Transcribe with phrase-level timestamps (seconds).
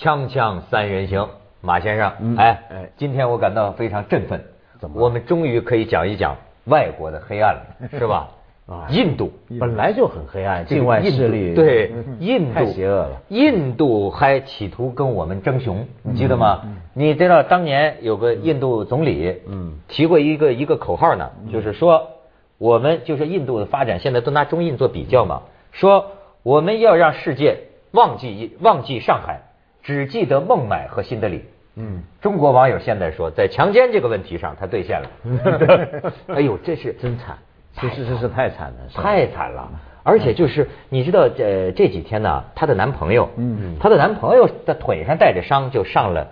[0.00, 1.28] 锵锵三人行，
[1.60, 4.42] 马先生，哎哎，今天我感到非常振奋，
[4.78, 4.98] 怎么？
[4.98, 8.30] 我们终于可以讲一讲外国的黑暗了， 是吧？
[8.66, 9.30] 啊，印度。
[9.60, 12.54] 本来就很黑暗，境外势力对印度。
[12.54, 13.20] 太邪恶了。
[13.28, 16.62] 印度还企图跟我们争雄，你记得吗？
[16.94, 22.08] 你知道当年有个印度总理，嗯，提过一个一个口号呢，就是说
[22.56, 25.42] 我们就是印度的发展，现在都拿中印做比较嘛，
[25.72, 26.12] 说
[26.42, 29.40] 我们要让世界忘记忘记上海，
[29.82, 31.44] 只记得孟买和新德里。
[31.76, 36.12] 嗯，中国网友现在说，在强奸这个问题上，他兑现了。
[36.34, 37.38] 哎呦，这是真惨。
[37.72, 39.70] 其实这是太惨了，太惨了！
[40.02, 46.26] 而且就是你知道，这这几天呢，她的男朋友，嗯，她的男朋友的腿上带着伤，就上了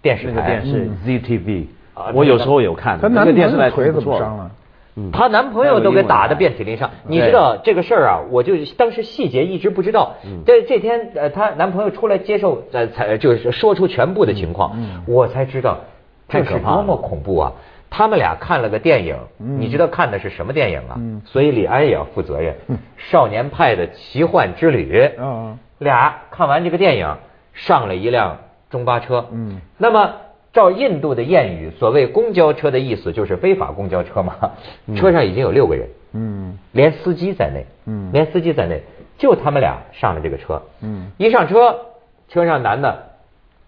[0.00, 1.66] 电视台，电视 ZTV，
[2.14, 4.50] 我有时候有看，她男朋友腿怎么伤了？
[5.12, 6.90] 她男朋友都给打的遍体鳞伤。
[7.06, 8.20] 你知道这个事儿啊？
[8.30, 10.14] 我就当时细节一直不知道。
[10.44, 15.78] 这这天呃，她男朋友出来接受呃，才就是说出全部的情况，我才知道
[16.28, 17.52] 这是多么恐怖啊！
[17.88, 20.98] 他们俩看了个电影，你知道看的是什么电影啊？
[21.24, 22.54] 所以李安也要负责任。
[22.96, 25.08] 少年派的奇幻之旅。
[25.78, 27.16] 俩看完这个电影，
[27.52, 28.38] 上了一辆
[28.70, 29.26] 中巴车。
[29.30, 30.14] 嗯那么
[30.56, 34.34] 照印度的谚语，所谓公交车的意思就是非法公交车嘛。
[34.96, 36.56] 车上已经有六个人，嗯。
[36.72, 38.10] 连司机在内，嗯。
[38.10, 38.82] 连司机在内，
[39.18, 40.62] 就他们俩上了这个车。
[40.80, 41.12] 嗯。
[41.18, 41.76] 一上车，
[42.30, 43.10] 车上男的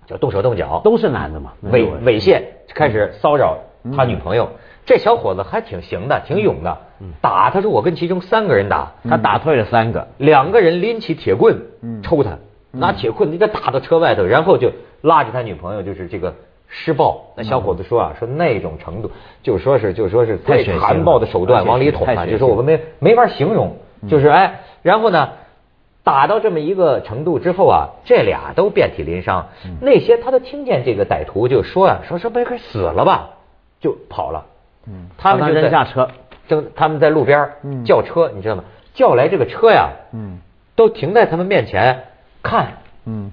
[0.06, 2.42] 就动手动脚，都是男的嘛，猥猥亵，
[2.74, 3.58] 开始骚扰。
[3.94, 4.48] 他女朋友，
[4.86, 6.78] 这小伙子还挺行的，挺勇的。
[7.20, 11.58] 打他说我跟其中三个人打，他打退了三个，两个人拎起铁棍
[12.02, 12.38] 抽他，
[12.72, 16.34] 拿铁棍你给打到车外头，然后就拉着他女朋友就是这个
[16.68, 17.24] 施暴。
[17.34, 19.10] 那小伙子说啊，说那种程度，
[19.42, 23.76] 就说是就说是太残暴的手段往里捅啊，就说我们没没法形容，
[24.08, 25.30] 就是哎，然后呢，
[26.04, 29.48] 打到这么一个程度之后啊，这俩都遍体鳞伤。
[29.80, 33.30] 那些他都听见这个歹徒就说啊，说说不该死了吧。
[33.80, 34.44] 就跑了，
[34.88, 36.08] 嗯，他们就在下车，
[36.48, 37.48] 正他们在路边
[37.84, 38.64] 叫车，你知道吗？
[38.92, 40.40] 叫来这个车呀，嗯，
[40.74, 42.02] 都停在他们面前
[42.42, 43.30] 看，嗯，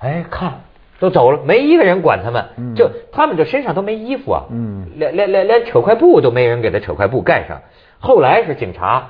[0.00, 0.54] 哎看，
[0.98, 7.60] 都走了，没一个人管他们，就他们这身上都没衣服啊，嗯，连连连连扯块布都没人给他扯块布盖上。
[7.98, 9.08] 后来是警察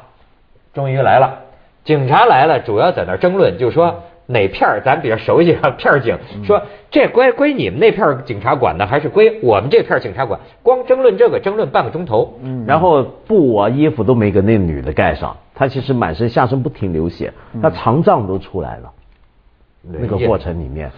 [0.73, 1.41] 终于来了，
[1.85, 4.03] 警察来了，主要在那争论，就是说。
[4.29, 5.71] 哪片儿咱比较熟悉啊？
[5.79, 6.61] 片儿警说
[6.91, 10.41] 这归归你们那片警察管的，还是归我们这片警察管？
[10.65, 12.35] 光争论这个，争论半个钟头。
[12.43, 17.33] 嗯，然后布啊衣服都没给那女的盖上，她其实满身下身不停流血，
[17.63, 18.91] 她肠胀都出来了。
[19.91, 20.91] 那个过程里面，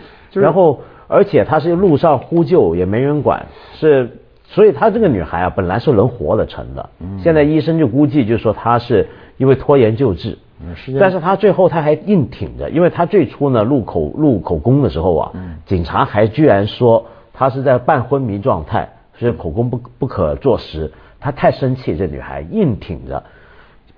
[0.42, 6.90] 然后而且她是路上呼救也没人管，是所以她这个女孩啊本来是能活得成的，
[7.22, 10.38] 现在医生就估计就说她是因为拖延救治。
[10.98, 15.32] 但是她最后她还硬挺着，因为她最初呢录口录口供的时候啊，
[15.66, 20.90] 警察还居然说她是在半昏迷状态，所以口供不不可坐实。
[21.20, 23.22] 她太生气，这女孩硬挺着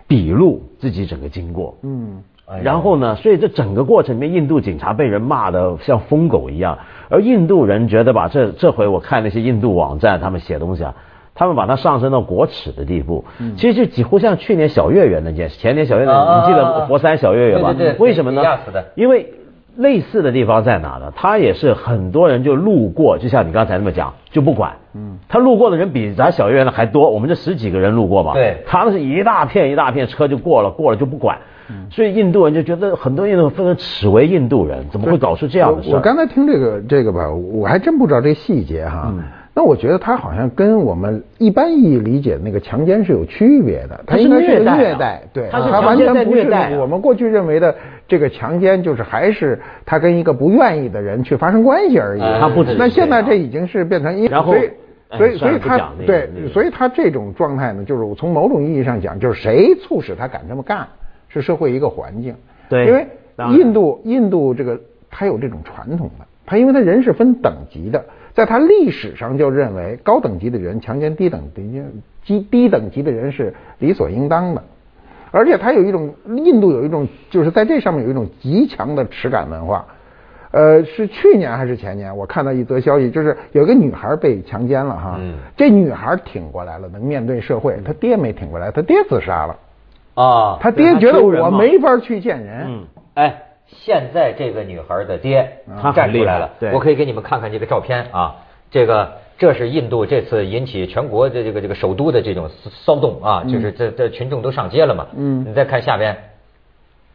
[0.07, 1.77] 笔录自己整个经过。
[1.83, 2.23] 嗯，
[2.63, 6.79] 然后呢，所以这整个过程里面，印度警察被人骂的像疯狗一样，
[7.09, 10.95] 而印度人觉得吧，这这回我看那些印度网站他们写东西啊。
[11.33, 13.25] 他们把它上升到国耻的地步，
[13.57, 17.73] 其实就几乎像去年小月圆那件事，前年小月圆，你记得佛山小月圆吧？
[17.99, 18.43] 为什么呢？
[18.95, 19.33] 因为
[19.77, 21.11] 类似的地方在哪呢？
[21.17, 24.73] 他也是很多人就路过，就像你刚才那么讲，就不管。
[24.93, 28.35] 嗯，他路过的人比咱小月圆的还多，我们这十几个人路过嘛。
[28.35, 31.39] 对，他们是一大片一大片车就过了，过了就不管。
[31.91, 35.91] 所以印度人就觉得很多印度人非常耻为印度人，怎么会搞出这样的事？
[35.91, 39.15] 我刚才听这个这个吧，我还真不知道这细节哈。
[39.53, 46.49] 那我觉得他好像跟我们一般意义理解的那个强奸是有区别的，他应该是虐待，对，他完全不是
[46.79, 47.75] 我们过去认为的
[48.07, 52.21] 这个强奸，就是还是他跟一个不愿意的人去发生关系而已。
[52.21, 52.77] 他不止。
[52.79, 54.55] 那现在这已经是变成因，然后，
[55.19, 60.87] 所以所以他对，所以他这种状态呢，就是从某种意义上讲，就是谁促使他敢这么干，
[61.31, 62.35] 是社会一个环境。
[62.69, 63.07] 对，因为
[63.57, 64.79] 印度印度这个
[65.11, 68.05] 他有这种传统的，他因为他人是分等级的。
[68.35, 71.83] 在他历史上就认为高等级的人强奸低等级
[72.25, 74.63] 低低等级的人是理所应当的，
[75.31, 79.85] 而且他有一种印度有一种就是在这上面有一种极强的耻感文化。
[80.53, 82.17] 呃，是去年还是前年？
[82.17, 85.21] 我看到一则消息，就是有个女孩被强奸了哈，
[85.57, 89.57] 这女孩挺过来了，能面对社会，她爹没挺过来，她爹自杀了
[90.21, 93.43] 啊，他爹觉得我没法去见人，嗯，哎。
[93.73, 95.49] 现在这个女孩的爹
[95.95, 98.35] 站出来了，我可以给你们看看这个照片啊。
[98.69, 102.51] 这个这是印度这次引起全国的这个这个首都的这种
[102.85, 105.07] 骚动啊，就是这这群众都上街了嘛。
[105.17, 106.17] 嗯，你再看下边，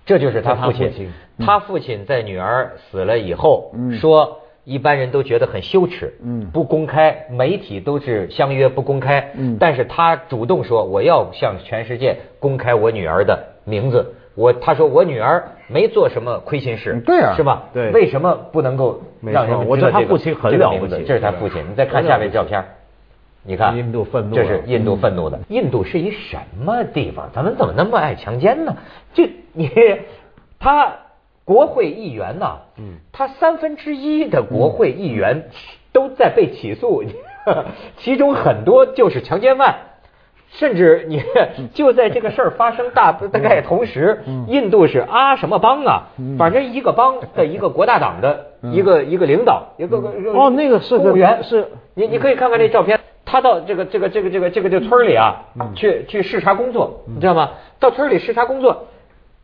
[0.05, 1.11] 这就是他父亲。
[1.45, 9.31] 他父亲在女儿死了以后说，一般人都觉得很羞耻，嗯不公开，媒体都是相约不公开。
[9.35, 14.13] 嗯但是他主动说，我要向全世界公开我女儿的名字。
[14.33, 17.69] 我他说我女儿没做什么亏心事，对啊，是吧？
[17.73, 21.63] 对，为什么不能够让人我觉得他父亲很了不起，这是他父亲。
[21.69, 22.62] 你再看下面照片，
[23.44, 25.39] 你看，印度愤怒，这是印度愤怒的。
[25.47, 27.29] 印度是一什么地方？
[27.33, 28.75] 咱们怎么那么爱强奸呢？
[29.13, 29.71] 这你
[30.59, 30.94] 他
[31.45, 35.50] 国会议员呐，嗯，他三分之一的国会议员
[35.94, 37.03] 都在被起诉，
[37.97, 39.75] 其中很多就是强奸犯。
[40.51, 41.21] 甚至你
[41.74, 46.07] 就在这个事儿发生大大概同时，印度是阿什么邦啊？
[46.38, 49.98] 反正一个邦的一个国大党的一个一个领导，一个
[50.33, 51.44] 哦，那个是公务员。
[51.44, 55.44] 是，你你可以看看这照片，他到这个这个这个这个这个这村里啊，
[55.75, 57.50] 去去视察工作，你知道吗？
[57.80, 58.86] 到村里视察工作，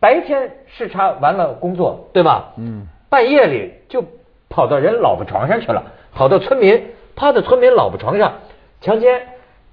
[0.01, 2.49] 白天视察完了工作，对吧？
[2.57, 4.03] 嗯，半夜里就
[4.49, 5.83] 跑到人老婆床上去了，
[6.13, 8.33] 跑到村民他的村民老婆床上
[8.81, 9.21] 强奸。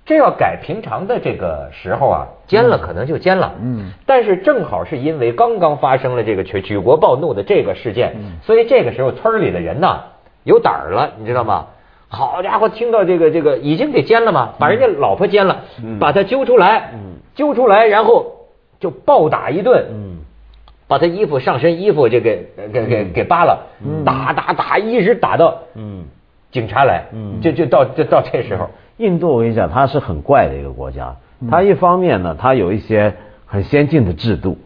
[0.05, 3.53] 这要改平常的这个时候啊，奸了可能就奸了。
[3.63, 10.01] 嗯，但是正好是因为刚刚发生了这个举举国暴怒的这个事件，所以这个时候村里的人呢
[10.45, 11.67] 有胆儿了，你知道吗？
[12.09, 15.65] 好家伙，听到这个这个已经给奸了嘛，把人家老婆奸了，
[16.01, 16.93] 把他揪出来，
[17.35, 18.49] 揪出来，然后
[18.81, 19.85] 就暴打一顿，
[20.89, 23.67] 把他衣服上身衣服这给给给给扒了，
[24.05, 25.59] 打打打，一直打到
[26.51, 27.05] 警察来，
[27.43, 28.71] 就就到就到这时候。
[28.97, 31.15] 印度，我跟你讲，它是很怪的一个国家。
[31.49, 33.15] 它一方面呢，它有一些
[33.47, 34.59] 很先进的制度，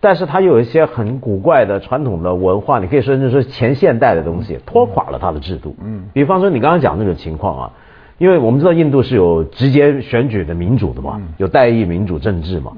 [0.00, 5.74] 但是它又有一些很古怪的传统的文化，你可以说就是前现代的东西，拖垮了它的制度。
[5.82, 7.72] 嗯，比方说你刚刚讲那种情况啊，
[8.18, 12.72] 因为我们知道印度是有直接选举的民主的嘛，有代议民主政治嘛。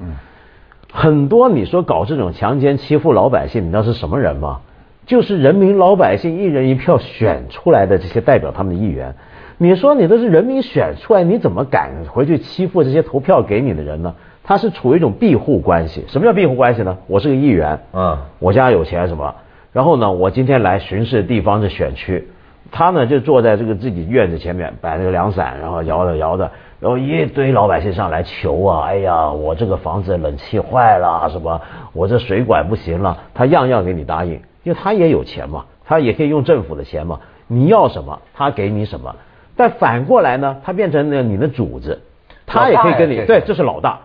[0.93, 4.59] 嗯，很多你说搞这种强奸欺负老百姓，你知道是什么人吗？
[5.05, 9.15] 就是人民老百姓一人一票选出来的这些代表他们的议员。
[9.57, 14.13] 你说你都是人民选出来，你怎么敢回去欺负这些投票给你的人呢？
[14.43, 16.05] 他是处于一种庇护关系。
[16.07, 16.97] 什么叫庇护关系呢？
[17.07, 19.33] 我是个议员，嗯，我家有钱什么，
[19.73, 22.27] 然后呢，我今天来巡视地方的选区，
[22.71, 31.61] 他呢就坐在这个自己院子前面摆那个凉伞，然后摇着摇着，然后一堆老百姓上来求啊，哎呀，我这个房子冷气坏了什么，
[31.93, 34.33] 我这水管不行了，他样样给你答应，
[34.63, 39.15] 因为他也有钱嘛，他也可以用政府的钱嘛，你要什么他给你什么。
[39.55, 42.01] 但反过来呢，他变成了你的主子，
[42.45, 43.99] 他也可以跟你对，这是老大。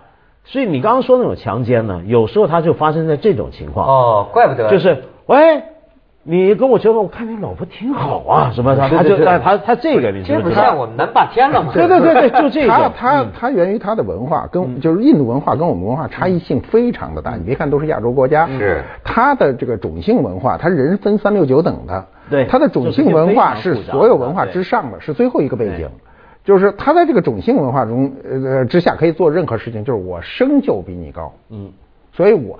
[0.44, 3.86] 所以你刚刚说那种强奸呢，有时候他就发生在这种情况。
[3.86, 4.70] 哦，怪不得。
[4.70, 5.62] 就是喂，
[6.24, 11.72] 你跟我结婚，我看你老婆挺好啊，什么他他就他他他这个，你这不像我们南霸天了吗？
[11.74, 12.68] 对对对对，就这个。
[12.68, 17.34] 他他他源于他的文化，跟就是印度文化跟我们文化差异性非常的大。
[17.34, 18.84] 你别看都是亚洲国家，是。
[19.02, 22.06] 他的这个种姓文化，他人分三六九等的。
[22.30, 25.88] 对，他的种姓文化是所有文化之上的，是最后一个背景，
[26.44, 31.70] 就是他在这个种姓文化中呃之下可以做任何事情，就是我生就比你高，嗯，
[32.12, 32.58] 所以我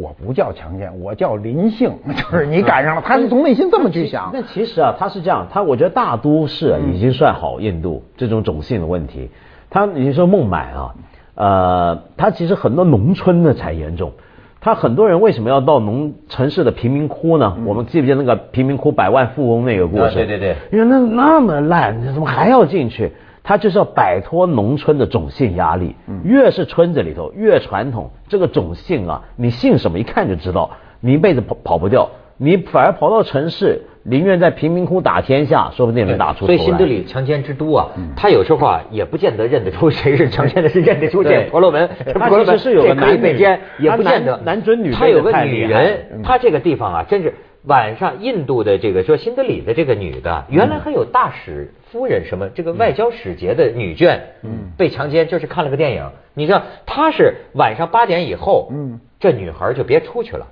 [0.00, 1.92] 我不叫强奸，我叫临幸，
[2.30, 4.30] 就是你赶上了，他是从内心这么去想。
[4.32, 9.30] 那其实啊，他是这样，他我觉得大都市已经算好，印度这种种姓的问题，
[9.70, 10.94] 他你说孟买啊，
[11.34, 14.12] 呃，他其实很多农村的才严重。
[14.58, 17.56] 他很多人为什么要到农城市的贫民窟呢？
[17.64, 20.14] 我们记不记得那个贫民窟百万富翁那个故事？
[20.14, 23.12] 对对对，因为那那么烂，你怎么还要进去？
[23.46, 25.94] 他就是要摆脱农村的种姓压力。
[26.24, 32.10] 越是村子里头越传统，这个种姓啊，你姓什么一看就知道，你一辈子跑跑不掉。
[32.38, 36.44] 你反而跑到城市，宁愿在贫民窟打天下，说不定能打出。
[36.44, 41.88] 所以新德里强奸之都啊，他有时候啊也不见得认得出谁是强奸的，是认得出这 婆罗门。
[42.18, 44.96] 他其实是有个男被奸，也不见得男尊女卑。
[44.96, 47.32] 他有个女人，他这个地方啊，真是
[47.66, 56.10] 晚上印度的这个说新德里的这个女的，原来还有大使夫人什么这个外交使节的女眷，嗯，被强奸，就是看了个电影。
[56.34, 60.46] 你知道，她是晚上八点以后，嗯，这女孩就别出去了。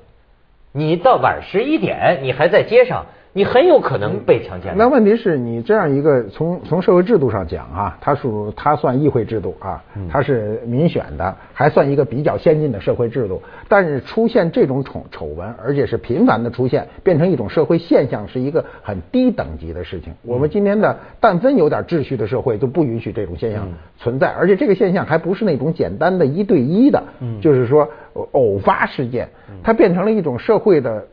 [0.73, 3.07] 你到晚十一点，你还在街上。
[3.37, 4.73] 你很有可能被强奸。
[4.77, 13.43] 那问题是你这样一个从从社会制度上讲啊，它属它算议会制度啊，它是民选的，还算一个比较先进的社会制度。
[13.69, 20.15] 但是出现这种丑丑闻，而且是频繁的出现，变成一种社会现象，是一个很低等级的事情。
[20.23, 23.67] 我们今天的但分有点秩序的社会，就不允许这种现象
[23.99, 24.29] 存在。
[24.29, 27.03] 而且这个现象还不是那种简单的一对一的，
[27.41, 27.89] 就是说
[28.31, 29.29] 偶发事件，
[29.65, 31.05] 它变成了一种社会的。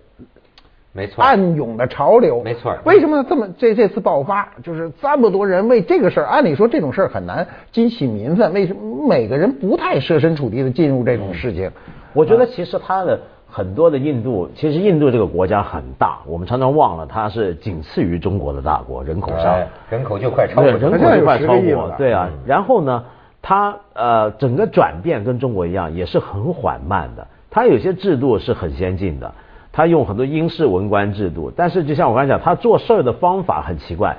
[0.93, 2.75] 没错，暗涌的潮流，没错。
[2.83, 6.25] 为什么这么这这次爆发，就是这么多人为这个事儿？
[6.25, 11.71] 按理说这种事儿很难激起民愤，为什么每个人不太设身处地的进入这种事情？
[12.13, 13.17] 我觉得其实他的
[13.47, 22.29] 很多的印度，其实印度这个国家很大，我们常常忘了它是仅次于中国的大国，人口上，人口就快超过，人口就快超过，对啊。
[22.45, 23.03] 然后呢，
[23.41, 27.25] 它呃整个转变跟中国一样，也是很缓慢的。
[27.49, 29.33] 它有些制度是很先进的，
[29.71, 34.17] 它用很多英式文官制度，但是就像我刚才讲，他做事儿的方法很奇怪，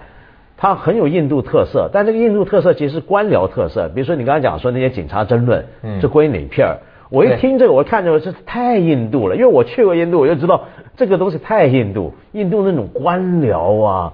[0.56, 3.88] 他很有印度特色，但这个印度特色其实是官僚特色。
[3.94, 5.64] 比如说你刚才讲说那些警察争论，
[6.00, 6.78] 这归哪片儿？
[7.10, 10.62] 我一听这个，我看着这太印度了，因为我去过印度，我就知道
[10.96, 12.14] 这个东西太印度。
[12.32, 14.12] 印度那种官僚啊，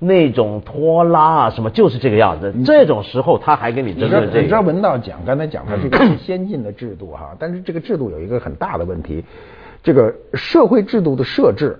[0.00, 2.52] 那种拖拉啊，什么就是这个样子。
[2.64, 4.40] 这种时候他还跟你争论这个。
[4.40, 9.24] 你知道文道讲刚才讲的这个 先进的制度哈，但是这个制度有一个很大的问题，
[9.82, 11.78] 这个社会制度的设置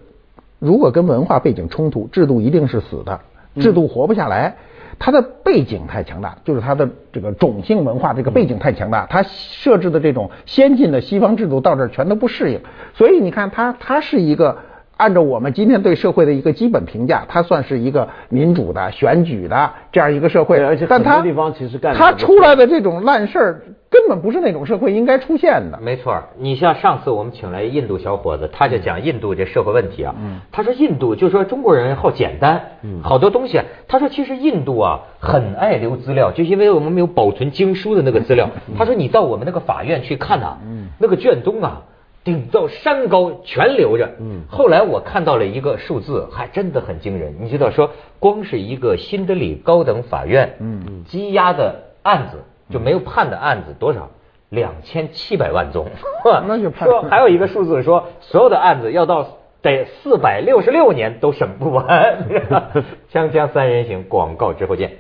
[0.58, 3.20] 如果跟文化背景冲突，制度一定是死的，
[3.56, 4.56] 制度活不下来。
[4.98, 12.60] 它的背景太强大，就是它的这个种姓文化这个背景太强大，它设置的这种先进的西方制度到这儿全都不适应，
[12.92, 14.58] 所以你看它它是一个
[14.98, 23.62] 按照我们今天对社会的一个基本评价，它算是一个民主的选举的这样一个社会，而且很多地方其实干它出来的这种烂事儿。
[23.90, 25.80] 根本不是那种社会应该出现的。
[25.82, 30.14] 没错，你像上次我们请来印度小伙子，他就讲印度这社会问题啊。
[30.16, 30.40] 嗯。
[30.52, 33.60] 他说印度就说中国人好简单，嗯，好多东西。
[33.88, 38.48] 他说其实印度啊很爱留资料，就因为我们没有保存经书的那个资料。
[38.78, 41.82] 他说你到我们那个法院去看呐，嗯，那个卷宗啊
[42.22, 44.08] 顶到山高全留着。
[44.20, 44.42] 嗯。
[44.48, 47.34] 后来我看到了一个数字，还真的很惊人。
[47.40, 52.44] 你知道说光是一个新德里高等法院，嗯嗯，积压的案子。
[52.70, 54.10] 就没有判的案子多少？
[54.48, 55.86] 两千七百万宗。
[56.48, 56.88] 那就判。
[56.88, 61.86] 说还有一个数字说，所有的案子要到得四百六十六年都审不完。
[63.12, 64.90] 锵锵三人行，广告之后见。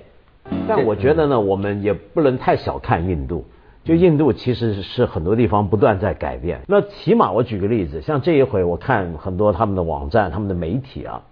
[0.68, 3.44] 但我觉得呢，我们也不能太小看印度。
[3.82, 6.60] 就印度其实是很多地方不断在改变。
[6.68, 11.22] 那起码我举个例子，像这一回我看很多他们的网站、他们的媒体啊，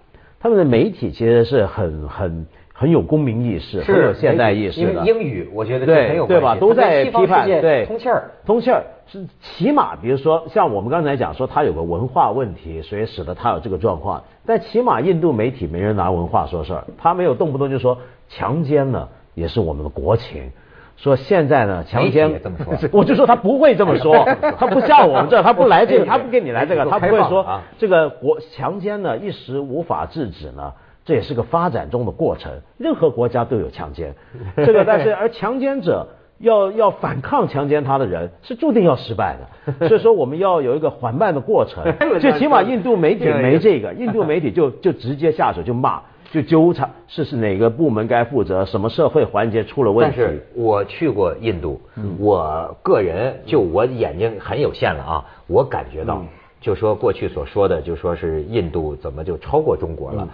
[0.41, 2.47] 他们的媒体其实是很很。
[2.81, 5.05] 很有公民意识，很有现代意识的。
[5.05, 6.55] 英语，我觉得对很有对吧？
[6.61, 14.23] 都在批判，对通气儿，通气儿是起码，比如说像我们刚才讲说，他有个文化问题，所以使得他有这个状况。
[14.47, 20.53] 但起码印度媒体没人拿文化说事儿，他没有动不动就说强奸呢也是我们的国情，
[20.97, 22.41] 说现在呢强奸，
[22.93, 24.25] 我就说他不会这么说，
[24.57, 27.45] 他不像我们这，他不来这个，他不跟你来这个，他不会说
[27.77, 30.73] 这个国强奸呢一时无法制止呢。
[31.09, 34.15] 这也是个发展中的过程，任何国家都有强奸，
[34.57, 36.07] 这个但是 而强奸者
[36.39, 39.39] 要要反抗强奸他的人是注定要失败
[39.79, 41.83] 的，所以说我们要有一个缓慢的过程，
[42.21, 50.17] 最起码印度媒体没这个，印度媒体就就直接下手就骂就纠缠，是是哪个部门该负责，什么社会环节出了问题。
[50.19, 51.81] 但是我去过印度，
[52.19, 56.23] 我个人就我眼睛很有限了啊，我感觉到
[56.61, 60.29] 就说过去所说的就说是印度怎么就超过中国了。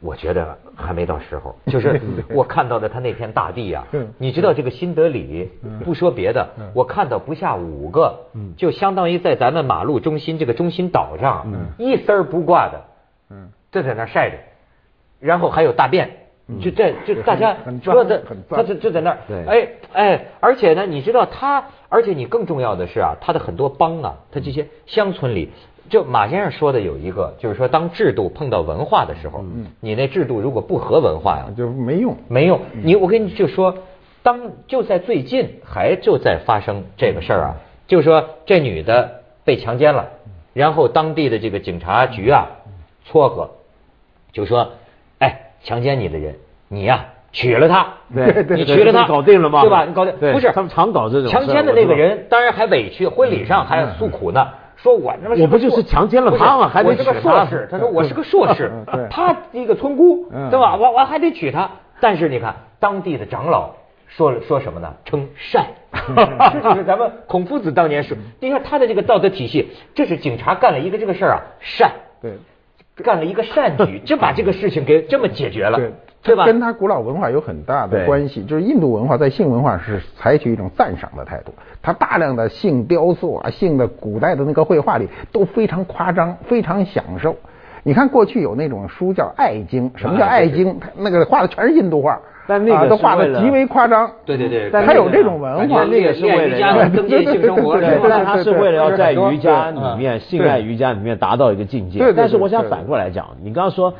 [0.00, 3.86] 我觉得还没到时候， 就是我看到的他那片大地啊，
[4.18, 5.50] 你知道这个新德里，
[5.84, 8.18] 不说别的，我看到不下五个，
[8.56, 11.46] 就相当于在咱们马路中心这个中心岛上，
[11.78, 12.80] 一丝儿不挂的，
[13.70, 14.38] 就在那晒着，
[15.20, 16.10] 然后还有大便，
[16.60, 25.50] 就这就大家说的，他就就在那儿，哎哎，而且呢，你知道他，而且你更重要的是啊，他的很多帮啊，他这些乡村里。
[25.90, 29.40] 就马先生说的有一个，就是说当制度碰到文化的时候，
[29.80, 32.60] 你那制度如果不合文化呀，就没用，没用。
[32.82, 33.76] 你我跟你就说，
[34.22, 37.56] 当就在最近还就在发生这个事儿啊，
[37.88, 40.10] 就是说这女的被强奸了，
[40.54, 42.46] 然后当地的这个警察局啊
[43.04, 43.50] 撮合，
[44.32, 44.72] 就说，
[45.18, 46.36] 哎，强奸你的人，
[46.68, 49.62] 你呀娶了她， 你娶了她，搞定了吗？
[49.62, 49.84] 对吧？
[49.86, 54.46] 你搞定，不是他们常搞这种强奸的那个人，当然还委屈，婚礼上还诉苦呢。
[54.82, 56.68] 说我他妈我不就是强奸了他吗？
[56.68, 57.10] 还得娶她。
[57.10, 58.72] 我是个硕士，他说我是个硕士，
[59.10, 60.76] 他一个村姑，对吧？
[60.76, 61.70] 我我还得娶她。
[62.00, 63.74] 但是你看当地的长老
[64.08, 64.94] 说了说什么呢？
[65.04, 65.66] 称善，
[66.52, 68.16] 这就是咱们孔夫子当年说。
[68.40, 72.32] 你看他的这个道德体系，这是警察干了一个这个事儿啊，善，对，
[73.04, 75.76] 干了一个善举， 就把这个事情给这么解决了。
[75.76, 75.92] 对
[76.36, 76.44] 吧？
[76.44, 87.34] 跟他古老文化有很大的关系，就是印度文化在性文化是采取一种赞赏的态度，它大量的性雕塑啊，性的古代的那个绘画里都非常夸张，非常享受。
[87.82, 90.74] 你看过去有那种书叫《爱经》，什么叫《爱经》？
[90.98, 94.10] 那个画的全是印度画，但那个都画的极为夸张。
[94.26, 102.12] 对对对，他有这种文化，那个是为了增进性生活，但他是为了要在瑜伽里面，性爱瑜伽里面达到一个境界。
[102.14, 103.94] 但是我想反过来讲，你刚刚说。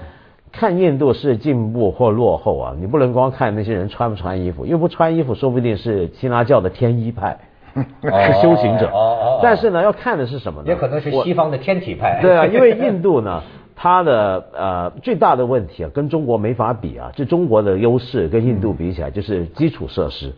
[0.52, 7.38] 看印度是进步或落后啊，你不能光看那些人穿不穿衣服，因为不穿衣服，说不定是希腊教的天一派，
[8.02, 8.10] 是
[8.42, 8.90] 修行者。
[9.42, 10.68] 但是呢，要看的是什么呢？
[10.68, 12.18] 也可能是西方的天体派。
[12.20, 13.42] 对啊，因为印度呢，
[13.76, 17.12] 它的呃最大的问题啊，跟中国没法比啊。
[17.14, 20.32] 就中国的优势跟印度比起来，就是基础设施。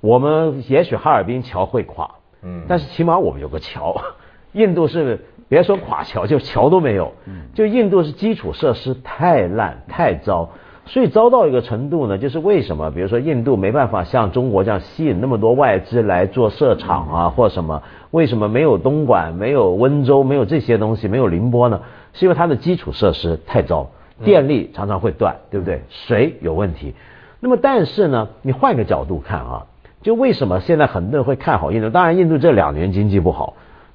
[0.00, 2.10] 我们也许哈尔滨桥会垮，
[2.42, 3.94] 嗯，但是起码我们有个桥。
[4.52, 7.12] 印度是别说垮桥，就桥都没有。
[7.26, 10.48] 嗯，就印度是基础设施太烂太糟，
[10.86, 12.90] 所以糟到一个程度呢，就是为什么？
[12.90, 17.82] 比如说印度没办法像中国这样吸引那么多外资来做设厂啊，或什么？
[18.12, 21.82] 为什么没有东莞、没有温州、没有这些东西、没有宁波呢？
[22.14, 23.90] 是因为它的基础设施太糟，
[24.24, 25.82] 电力常常会断，对不对？
[25.90, 26.94] 水有问题。
[27.40, 29.66] 那么但是呢，你换个角度看啊，
[30.00, 31.90] 就为什么现在很多人会看好印度？
[31.90, 33.52] 当然，印度这两年经济不好，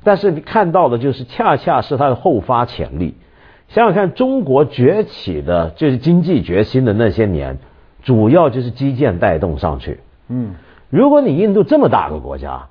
[0.08, 3.16] 但是你看到的就是恰恰是它的后发潜力。
[3.68, 7.58] 想想看，中国崛起的就是经济决心的那些年，
[8.04, 10.00] 主要就是基建带动上去。
[10.30, 10.56] 嗯，
[10.90, 12.68] 如果你印度这么大个国家，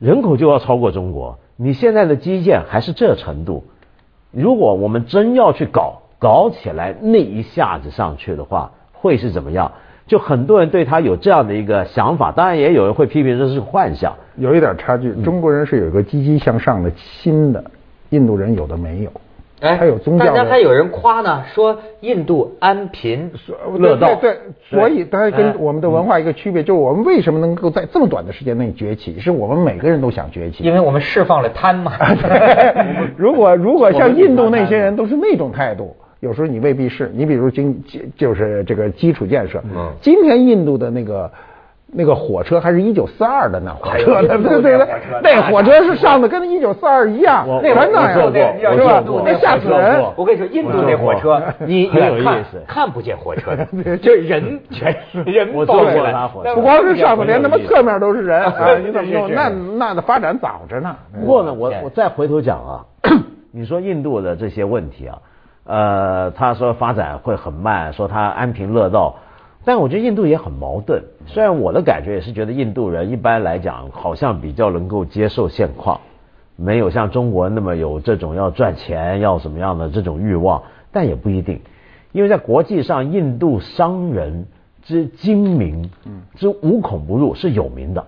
[0.00, 3.62] 人口就要超过中国，你现在的基建还是这程度，
[4.32, 9.70] 如果我们真要去搞搞起来，那一下子上去的话，会是怎么样？
[10.06, 14.14] 就很多人对他有这样的一个想法，当然也有人会批评这是幻想。
[14.36, 17.64] 有一点差距，中国人是有一个积极向上的心的，
[18.10, 19.10] 印度人有的没有。
[19.60, 23.30] 哎，还有宗教的但还有人夸呢，说印度安贫
[23.78, 24.14] 乐道。
[24.16, 30.64] 对对，所以它跟我们的文化一个区别，就是我们为什么能够在这么短的时间内崛起，是我们每个人都想崛起。
[30.64, 31.92] 因为我们释放了贪嘛。
[33.16, 37.10] 如果如果像印度那些人都是那种态度，有时候你未必是。
[37.14, 37.82] 你比如经
[38.16, 41.30] 就是这个基础建设，嗯今天印度的那个。
[41.96, 44.88] 那个火车还是一九四二的那火车，对对对对，
[45.22, 48.12] 那火车是上的跟一九四二一样，那全那
[48.58, 49.32] 样，我坐过是吧？
[49.32, 50.04] 那吓死人。
[50.16, 58.76] 我跟你说，印度那火车，你很有远看意思看不见火车的，就人全是人我坐抱起来过他火车不光是上头，连他妈侧面都是人啊！
[58.84, 59.32] 你怎么弄？
[59.32, 60.96] 那那的发展早着呢。
[61.20, 62.74] 不过呢，我我再回头讲啊，
[63.52, 65.16] 你说印度的这些问题啊，
[65.64, 69.16] 呃，他说发展会很慢，说他安贫乐道，
[69.64, 71.02] 但我觉得印度也很矛盾。
[71.26, 76.00] 虽然我的感觉也是觉得印度人一般来讲好像比较能够接受现况，
[76.56, 80.62] 没有像中国那么有这种要赚钱要什么样的这种欲望，
[80.92, 81.60] 但也不一定，
[82.12, 84.46] 因为在国际上，印度商人
[84.82, 85.90] 之精明，
[86.36, 88.04] 之无孔不入是有名的。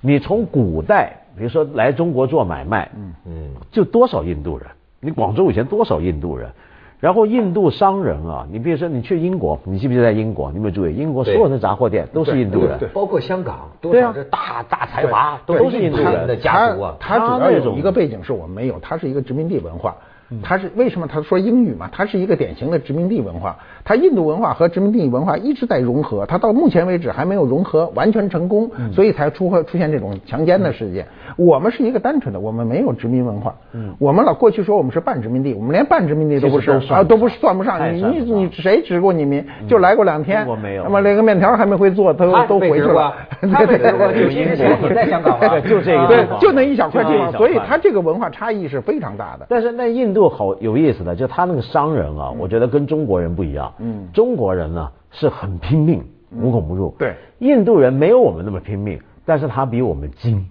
[0.00, 4.66] 你从古代，比如说来中国做买卖，嗯嗯，就多少印度人？
[4.98, 6.50] 你广州以前多少印度人？
[6.98, 10.50] 然后印度商人啊，你比如说你去英国，你记不记得在英国？
[10.50, 10.94] 你有没有注意？
[10.96, 16.96] 英国所有的杂货店都是印度人，包括香港，多对啊少是大大财阀，都是印度人的家族啊。
[16.98, 19.96] 他他主要有他那种一个背景是我们没有，他是一个殖民地文化。
[20.42, 21.88] 他是为什么他说英语嘛？
[21.92, 23.56] 他是一个典型的殖民地文化。
[23.84, 31.06] 他印度文化和殖民地文化一直在融合，他到目前为止还没有融合完全成功，所以才出出现这种强奸的事件。
[31.36, 33.54] 我们是一个单纯的，我们没有殖民文化。
[33.72, 37.94] 嗯，我们老过去说我们是半殖民地，我们连半殖民地都不是啊，都不是算不上。
[37.94, 39.44] 你你你谁殖过你民？
[39.68, 43.14] 就来过两天，中国没有那么连个面条还没会做，都他都回去了。
[43.52, 49.46] 他没吃过就其实前你在香港吗就这个对，就那一小块地方，所以它这个文化差异是非常大的。
[49.48, 53.70] 但是那印度好有意思的，就他那个商人啊，我觉得跟中国人不一样。
[53.78, 54.08] 嗯。
[54.14, 56.02] 中国人呢是很拼命，
[56.32, 56.94] 无孔不入。
[56.98, 57.14] 对。
[57.40, 60.48] 印度人没有我们那么拼命，但是他比我们精，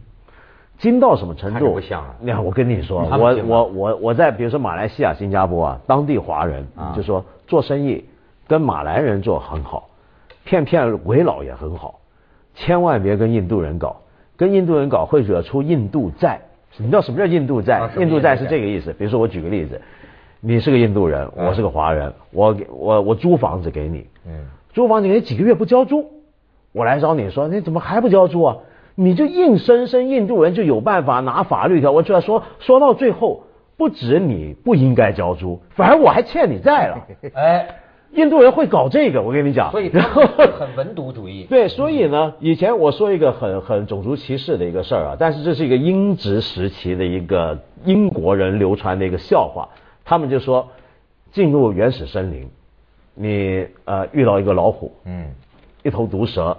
[0.77, 1.73] 精到什么程度？
[1.73, 6.93] 不像啊你看，我跟你说，我我我我在比如说马来西亚、新加坡啊，当地华人啊。
[6.95, 8.05] 就说做生意
[8.47, 9.89] 跟马来人做很好，
[10.43, 11.99] 骗骗为老也很好，
[12.53, 13.97] 千万别跟印度人搞，
[14.37, 16.39] 跟印度人搞会惹出印度债。
[16.77, 17.89] 你知道什么叫印度债？
[17.97, 18.93] 印度债是这个意思。
[18.93, 19.79] 比如说，我举个例子，
[20.41, 26.05] 你是个印度人，嗯我是个华人，我给我我租房子给你，嗯，租房子给你几个月不交租，
[26.71, 28.57] 我来找你说，你怎么还不交租啊？
[28.95, 33.43] 你就硬生生印度人就有办法拿法律条文出来说，说到最后，
[33.77, 37.07] 不止你不应该交租，反而我还欠你债了。
[37.35, 37.67] 哎，
[38.15, 39.71] 印度人会搞这个，我跟你讲。
[39.71, 41.45] 所以他然后们很文牍主义。
[41.49, 49.69] 对，所以呢，以前我说一个很很种族歧视的一个事儿啊，但是这是一个英殖时期的一个英国人流传的一个笑话。
[50.03, 50.67] 他们就说，
[51.31, 52.47] 进入原始森林，
[53.13, 55.33] 你呃遇到一个老虎，嗯，
[55.83, 56.55] 一头毒蛇，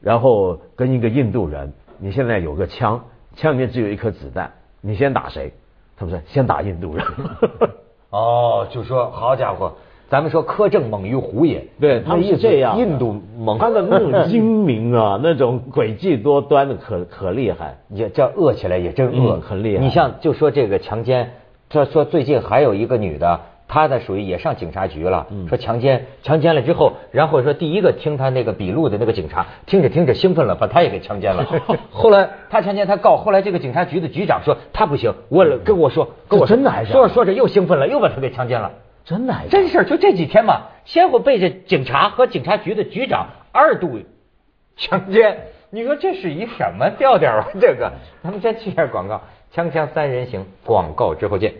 [0.00, 5.52] 然后跟一个印度人，你现在有个枪，枪里面只有一颗子弹，你先打谁？
[5.96, 7.06] 他们说先打印度人。
[8.10, 9.76] 哦，就说好家伙，
[10.08, 12.78] 咱们说苛政猛于虎也，对，他是这样。
[12.78, 17.78] 印度猛，他的那种精明啊， 那种诡计多端的可可厉害。
[17.90, 21.32] 也叫恶起来也真恶，嗯很厉害你像就说这个强奸，
[21.68, 31.44] 他说最近还有一个女的她呢属于也上警察局了，说强奸，强奸了之后，然后说第一个听她那个笔录的那个警察，听着听着兴奋了，把他也给强奸了。
[31.90, 38.70] 后来他强奸他告，后来这个警察局的局长说他不行，我跟我说，跟我真的还是说着说着又兴奋了，又把他给强奸了。
[39.06, 44.00] 真的真事儿，就这几天嘛，先后被这警察和警察局的局长二度
[44.76, 47.46] 强奸，你说这是一什么调调啊？
[47.60, 47.92] 这个，
[48.24, 49.22] 咱们先去下广告，
[49.54, 51.54] 锵锵三人行，广告之后见。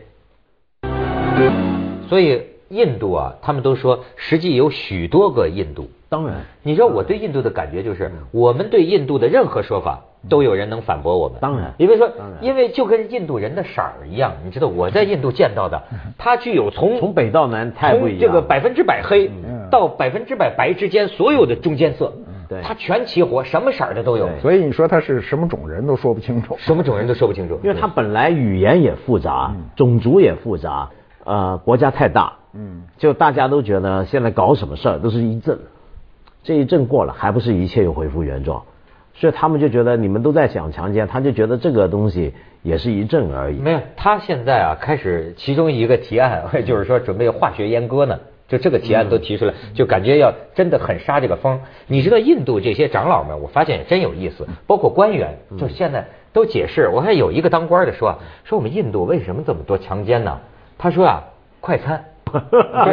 [2.09, 5.89] 所以印度啊，他们都说，实际有许多个印度。
[6.09, 11.39] 当然，你知道我对印度的感觉就是，我们对印度的任何说法，都有人能反驳我们。
[11.41, 12.11] 当然，因为说，
[12.41, 15.83] 因为就跟印度人的色儿一样，你知道我在印度见到的，
[16.19, 19.31] 它具有从从北到南太不一样，这个百分之百黑
[19.71, 22.12] 到百分之百白之间所有的中间色，
[22.49, 24.29] 对，它全齐活，什么色儿的都有。
[24.41, 30.89] 所以你说他是什么种人都说不清楚，什么种人都说不清楚，因为他本来语言也复杂，种族也复杂，
[31.25, 35.59] 呃，国家太大，嗯，就大家都觉得现在搞什么事儿都是一阵。
[36.45, 38.62] 这一阵过了，还不是一切又恢复原状，
[39.17, 43.59] 所以他们就觉得你们都在想强奸，他就觉得这个东西也是一阵而已。
[43.59, 51.61] 没有，他现在啊开始其中一个提案，就是说准备化学阉割呢，就这个提案都提出来，就感觉要真的很杀这个风。
[51.87, 56.89] 你知道印度这些长老们，我发现也真有意思，包括官员，就现在都解释。
[56.89, 60.39] 我看有一个当官的说，说我们印度为什么这么多强奸呢？
[60.79, 61.25] 他说啊，
[61.61, 62.05] 快餐。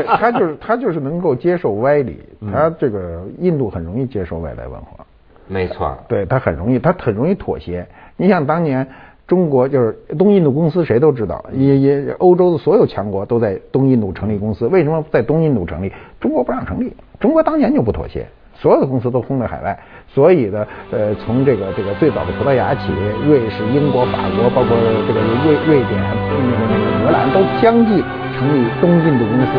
[0.08, 5.04] 他就是他就是能够接受歪理，他这个印度很容易接受外来文化，
[5.48, 7.86] 没错，对他很容易，他很容易妥协。
[8.18, 8.88] 你像当年
[9.26, 15.92] 中国就是东印度公司，谁都知道，也也欧洲的所有强国都在东印度成立公司，为什么在东印度成立？
[16.20, 19.78] 中国不让成立，中国当年就不妥协，所有的公司都轰在海外。
[20.08, 22.92] 所以呢，呃，从这个这个最早的葡萄牙起，
[23.26, 24.78] 瑞士、英国、法国，包括
[25.08, 28.04] 这个瑞瑞典、那个那个荷兰，都相继
[28.38, 29.52] 成立东印度公司，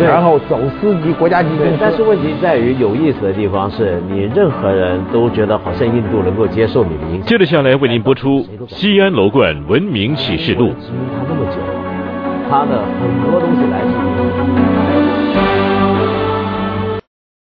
[0.00, 1.72] 然后走私级国家级公司。
[1.80, 7.26] 但是问题在于，有意思的地方是你任何人都觉得好像印度能够接受你的影响。
[7.26, 10.68] 接着下来为您播出《西安楼冠文明启示录》。
[10.72, 11.58] 他那么久，
[12.50, 14.21] 他的很多东西来自于。